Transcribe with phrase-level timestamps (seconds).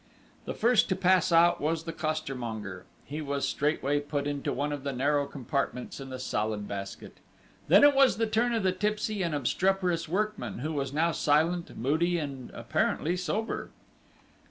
[0.45, 2.85] The first to pass out was the costermonger.
[3.05, 7.19] He was straightway put into one of the narrow compartments in the Salad Basket.
[7.67, 11.77] Then it was the turn of the tipsy and obstreperous workman, who was now silent,
[11.77, 13.69] moody, and apparently sober.